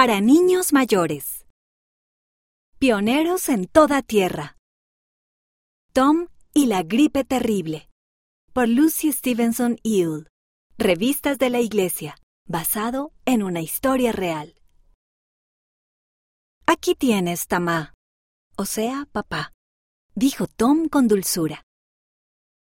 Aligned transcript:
Para 0.00 0.20
niños 0.20 0.72
mayores. 0.72 1.44
Pioneros 2.78 3.48
en 3.48 3.66
toda 3.66 4.00
tierra. 4.00 4.56
Tom 5.92 6.28
y 6.54 6.66
la 6.66 6.84
gripe 6.84 7.24
terrible. 7.24 7.90
Por 8.52 8.68
Lucy 8.68 9.10
Stevenson 9.10 9.76
Hill. 9.82 10.28
Revistas 10.78 11.38
de 11.38 11.50
la 11.50 11.58
Iglesia. 11.58 12.16
Basado 12.46 13.12
en 13.24 13.42
una 13.42 13.60
historia 13.60 14.12
real. 14.12 14.54
Aquí 16.64 16.94
tienes, 16.94 17.48
Tamá. 17.48 17.92
O 18.56 18.66
sea, 18.66 19.08
papá. 19.10 19.52
Dijo 20.14 20.46
Tom 20.46 20.88
con 20.88 21.08
dulzura. 21.08 21.64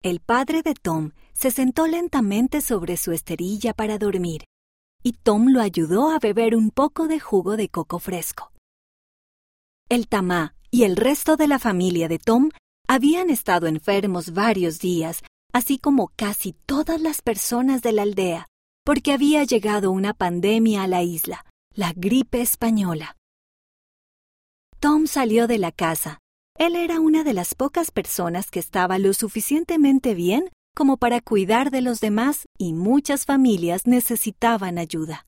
El 0.01 0.19
padre 0.19 0.61
de 0.61 0.73
Tom 0.73 1.11
se 1.31 1.51
sentó 1.51 1.87
lentamente 1.87 2.59
sobre 2.59 2.97
su 2.97 3.13
esterilla 3.13 3.73
para 3.73 3.97
dormir, 3.97 4.43
y 5.03 5.13
Tom 5.13 5.49
lo 5.49 5.61
ayudó 5.61 6.09
a 6.09 6.19
beber 6.19 6.55
un 6.55 6.71
poco 6.71 7.07
de 7.07 7.19
jugo 7.19 7.57
de 7.57 7.69
coco 7.69 7.99
fresco. 7.99 8.51
El 9.89 10.07
tamá 10.07 10.55
y 10.71 10.83
el 10.83 10.95
resto 10.95 11.35
de 11.35 11.47
la 11.47 11.59
familia 11.59 12.07
de 12.07 12.17
Tom 12.17 12.49
habían 12.87 13.29
estado 13.29 13.67
enfermos 13.67 14.33
varios 14.33 14.79
días, 14.79 15.21
así 15.51 15.77
como 15.77 16.11
casi 16.15 16.53
todas 16.65 16.99
las 17.01 17.21
personas 17.21 17.81
de 17.81 17.91
la 17.91 18.01
aldea, 18.01 18.47
porque 18.83 19.13
había 19.13 19.43
llegado 19.43 19.91
una 19.91 20.13
pandemia 20.13 20.83
a 20.83 20.87
la 20.87 21.03
isla, 21.03 21.45
la 21.73 21.93
gripe 21.95 22.41
española. 22.41 23.17
Tom 24.79 25.05
salió 25.05 25.47
de 25.47 25.59
la 25.59 25.71
casa 25.71 26.19
él 26.57 26.75
era 26.75 26.99
una 26.99 27.23
de 27.23 27.33
las 27.33 27.55
pocas 27.55 27.91
personas 27.91 28.51
que 28.51 28.59
estaba 28.59 28.99
lo 28.99 29.13
suficientemente 29.13 30.13
bien 30.13 30.49
como 30.75 30.97
para 30.97 31.21
cuidar 31.21 31.71
de 31.71 31.81
los 31.81 31.99
demás 31.99 32.47
y 32.57 32.73
muchas 32.73 33.25
familias 33.25 33.85
necesitaban 33.85 34.77
ayuda. 34.77 35.25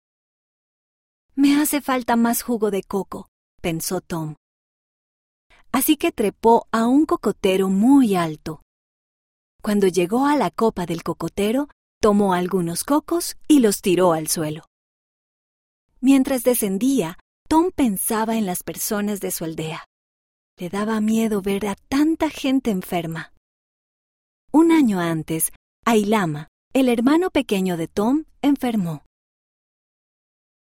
Me 1.35 1.61
hace 1.61 1.81
falta 1.81 2.15
más 2.15 2.41
jugo 2.41 2.71
de 2.71 2.83
coco, 2.83 3.27
pensó 3.61 4.01
Tom. 4.01 4.35
Así 5.71 5.97
que 5.97 6.11
trepó 6.11 6.67
a 6.71 6.87
un 6.87 7.05
cocotero 7.05 7.67
muy 7.69 8.15
alto. 8.15 8.61
Cuando 9.61 9.87
llegó 9.87 10.25
a 10.25 10.37
la 10.37 10.51
copa 10.51 10.85
del 10.85 11.03
cocotero, 11.03 11.67
tomó 12.01 12.33
algunos 12.33 12.83
cocos 12.83 13.35
y 13.47 13.59
los 13.59 13.81
tiró 13.81 14.13
al 14.13 14.27
suelo. 14.27 14.63
Mientras 15.99 16.43
descendía, 16.43 17.17
Tom 17.49 17.71
pensaba 17.75 18.37
en 18.37 18.45
las 18.45 18.63
personas 18.63 19.19
de 19.19 19.31
su 19.31 19.43
aldea. 19.43 19.83
Le 20.57 20.69
daba 20.69 21.01
miedo 21.01 21.41
ver 21.41 21.67
a 21.67 21.75
tanta 21.75 22.29
gente 22.29 22.71
enferma. 22.71 23.33
Un 24.57 24.71
año 24.71 25.01
antes, 25.01 25.51
Ailama, 25.85 26.47
el 26.71 26.87
hermano 26.87 27.29
pequeño 27.29 27.75
de 27.75 27.89
Tom, 27.89 28.23
enfermó. 28.41 29.03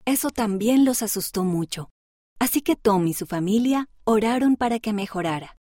Eso 0.05 0.31
también 0.31 0.85
los 0.85 1.03
asustó 1.03 1.43
mucho, 1.43 1.91
así 2.39 2.61
que 2.61 2.77
Tom 2.77 3.09
y 3.09 3.15
su 3.15 3.27
familia 3.27 3.89
oraron 4.05 4.55
para 4.55 4.79
que 4.79 4.93
mejorara. 4.93 5.57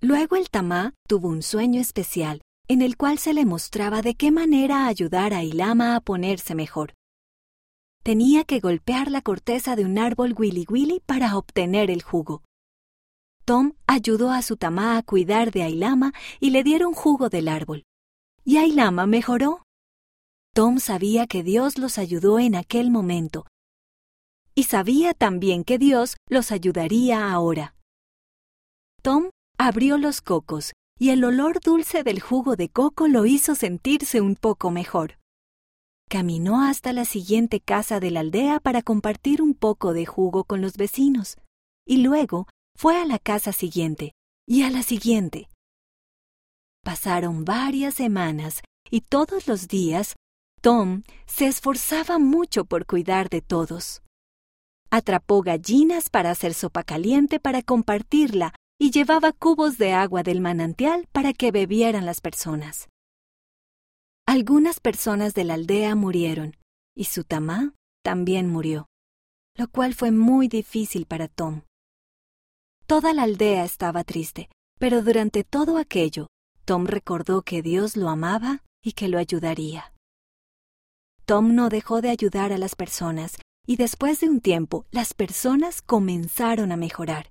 Luego 0.00 0.36
el 0.36 0.48
tamá 0.48 0.94
tuvo 1.08 1.26
un 1.26 1.42
sueño 1.42 1.80
especial 1.80 2.40
en 2.68 2.82
el 2.82 2.96
cual 2.96 3.18
se 3.18 3.34
le 3.34 3.46
mostraba 3.46 4.00
de 4.00 4.14
qué 4.14 4.30
manera 4.30 4.86
ayudar 4.86 5.34
a 5.34 5.38
Ailama 5.38 5.96
a 5.96 6.00
ponerse 6.00 6.54
mejor. 6.54 6.94
Tenía 8.04 8.44
que 8.44 8.60
golpear 8.60 9.10
la 9.10 9.22
corteza 9.22 9.74
de 9.74 9.84
un 9.84 9.98
árbol 9.98 10.36
willy 10.38 10.66
willy 10.68 11.00
para 11.04 11.36
obtener 11.36 11.90
el 11.90 12.02
jugo. 12.02 12.44
Tom 13.44 13.72
ayudó 13.86 14.30
a 14.30 14.42
su 14.42 14.56
tamá 14.56 14.96
a 14.96 15.02
cuidar 15.02 15.50
de 15.50 15.62
Ailama 15.62 16.12
y 16.40 16.50
le 16.50 16.62
dieron 16.62 16.92
jugo 16.92 17.28
del 17.28 17.48
árbol. 17.48 17.84
Y 18.44 18.58
Ailama 18.58 19.06
mejoró. 19.06 19.64
Tom 20.54 20.78
sabía 20.78 21.26
que 21.26 21.42
Dios 21.42 21.78
los 21.78 21.98
ayudó 21.98 22.38
en 22.38 22.54
aquel 22.54 22.90
momento. 22.90 23.46
Y 24.54 24.64
sabía 24.64 25.14
también 25.14 25.64
que 25.64 25.78
Dios 25.78 26.16
los 26.28 26.52
ayudaría 26.52 27.32
ahora. 27.32 27.74
Tom 29.02 29.30
abrió 29.58 29.98
los 29.98 30.20
cocos 30.20 30.72
y 30.98 31.10
el 31.10 31.24
olor 31.24 31.58
dulce 31.60 32.04
del 32.04 32.20
jugo 32.20 32.54
de 32.54 32.68
coco 32.68 33.08
lo 33.08 33.26
hizo 33.26 33.56
sentirse 33.56 34.20
un 34.20 34.36
poco 34.36 34.70
mejor. 34.70 35.18
Caminó 36.08 36.62
hasta 36.62 36.92
la 36.92 37.04
siguiente 37.04 37.58
casa 37.58 37.98
de 37.98 38.10
la 38.12 38.20
aldea 38.20 38.60
para 38.60 38.82
compartir 38.82 39.42
un 39.42 39.54
poco 39.54 39.94
de 39.94 40.06
jugo 40.06 40.44
con 40.44 40.60
los 40.60 40.76
vecinos, 40.76 41.38
y 41.84 41.96
luego 41.96 42.46
fue 42.76 43.00
a 43.00 43.04
la 43.04 43.18
casa 43.18 43.52
siguiente 43.52 44.12
y 44.46 44.62
a 44.62 44.70
la 44.70 44.82
siguiente. 44.82 45.48
Pasaron 46.84 47.44
varias 47.44 47.94
semanas 47.94 48.60
y 48.90 49.02
todos 49.02 49.46
los 49.46 49.68
días 49.68 50.16
Tom 50.60 51.02
se 51.26 51.46
esforzaba 51.46 52.18
mucho 52.18 52.64
por 52.64 52.86
cuidar 52.86 53.28
de 53.28 53.40
todos. 53.40 54.02
Atrapó 54.90 55.42
gallinas 55.42 56.10
para 56.10 56.30
hacer 56.30 56.54
sopa 56.54 56.82
caliente 56.82 57.40
para 57.40 57.62
compartirla 57.62 58.54
y 58.78 58.90
llevaba 58.90 59.32
cubos 59.32 59.78
de 59.78 59.92
agua 59.92 60.22
del 60.22 60.40
manantial 60.40 61.08
para 61.12 61.32
que 61.32 61.50
bebieran 61.50 62.04
las 62.04 62.20
personas. 62.20 62.88
Algunas 64.26 64.80
personas 64.80 65.34
de 65.34 65.44
la 65.44 65.54
aldea 65.54 65.94
murieron 65.94 66.56
y 66.96 67.04
su 67.04 67.24
tamá 67.24 67.74
también 68.04 68.48
murió, 68.48 68.86
lo 69.56 69.68
cual 69.68 69.94
fue 69.94 70.10
muy 70.10 70.48
difícil 70.48 71.06
para 71.06 71.28
Tom. 71.28 71.62
Toda 72.86 73.14
la 73.14 73.22
aldea 73.22 73.64
estaba 73.64 74.04
triste, 74.04 74.48
pero 74.78 75.02
durante 75.02 75.44
todo 75.44 75.78
aquello, 75.78 76.26
Tom 76.64 76.86
recordó 76.86 77.42
que 77.42 77.62
Dios 77.62 77.96
lo 77.96 78.08
amaba 78.08 78.62
y 78.82 78.92
que 78.92 79.08
lo 79.08 79.18
ayudaría. 79.18 79.92
Tom 81.24 81.54
no 81.54 81.68
dejó 81.68 82.00
de 82.00 82.10
ayudar 82.10 82.52
a 82.52 82.58
las 82.58 82.74
personas 82.74 83.38
y 83.66 83.76
después 83.76 84.20
de 84.20 84.28
un 84.28 84.40
tiempo 84.40 84.86
las 84.90 85.14
personas 85.14 85.82
comenzaron 85.82 86.72
a 86.72 86.76
mejorar. 86.76 87.30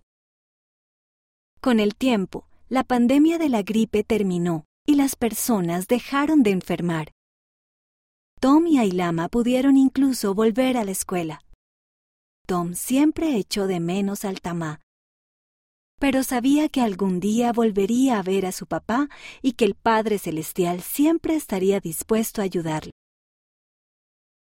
Con 1.60 1.80
el 1.80 1.96
tiempo, 1.96 2.48
la 2.70 2.84
pandemia 2.84 3.38
de 3.38 3.50
la 3.50 3.62
gripe 3.62 4.04
terminó 4.04 4.66
y 4.86 4.96
las 4.96 5.16
personas 5.16 5.88
dejaron 5.88 6.42
de 6.42 6.52
enfermar. 6.52 7.12
Tom 8.40 8.66
y 8.66 8.80
Ailama 8.80 9.30
pudieron 9.30 9.78
incluso 9.78 10.34
volver 10.34 10.78
a 10.78 10.86
la 10.86 10.92
escuela. 10.92 11.44
Tom 12.48 12.74
siempre 12.74 13.36
echó 13.36 13.68
de 13.68 13.80
menos 13.80 14.26
al 14.26 14.42
tamá 14.42 14.80
pero 16.02 16.24
sabía 16.24 16.68
que 16.68 16.82
algún 16.82 17.20
día 17.20 17.54
volvería 17.54 18.18
a 18.18 18.24
ver 18.24 18.48
a 18.48 18.52
su 18.52 18.66
papá 18.66 19.08
y 19.44 19.52
que 19.52 19.66
el 19.66 19.76
Padre 19.76 20.18
Celestial 20.18 20.82
siempre 20.82 21.36
estaría 21.36 21.80
dispuesto 21.80 22.42
a 22.42 22.44
ayudarle. 22.44 22.90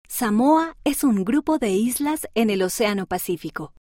Samoa 0.07 0.77
es 0.85 1.03
un 1.03 1.25
grupo 1.25 1.59
de 1.59 1.71
islas 1.71 2.29
en 2.37 2.51
el 2.51 2.63
Océano 2.63 3.07
Pacífico. 3.07 3.75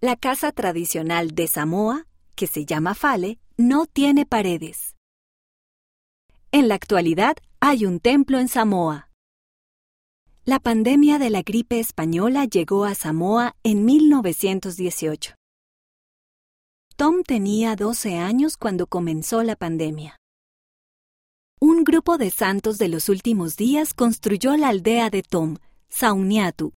La 0.00 0.16
casa 0.16 0.50
tradicional 0.50 1.36
de 1.36 1.46
Samoa, 1.46 2.08
que 2.34 2.48
se 2.48 2.64
llama 2.66 2.96
Fale, 2.96 3.38
no 3.56 3.86
tiene 3.86 4.26
paredes. 4.26 4.96
En 6.50 6.66
la 6.66 6.74
actualidad 6.74 7.36
hay 7.60 7.86
un 7.86 8.00
templo 8.00 8.40
en 8.40 8.48
Samoa. 8.48 9.08
La 10.44 10.58
pandemia 10.58 11.20
de 11.20 11.30
la 11.30 11.42
gripe 11.42 11.78
española 11.78 12.44
llegó 12.44 12.86
a 12.86 12.96
Samoa 12.96 13.54
en 13.62 13.84
1918. 13.84 15.36
Tom 16.96 17.24
tenía 17.24 17.74
12 17.74 18.18
años 18.18 18.56
cuando 18.56 18.86
comenzó 18.86 19.42
la 19.42 19.56
pandemia. 19.56 20.20
Un 21.60 21.82
grupo 21.82 22.18
de 22.18 22.30
santos 22.30 22.78
de 22.78 22.86
los 22.86 23.08
últimos 23.08 23.56
días 23.56 23.94
construyó 23.94 24.56
la 24.56 24.68
aldea 24.68 25.10
de 25.10 25.24
Tom, 25.24 25.56
Sauniatu, 25.88 26.72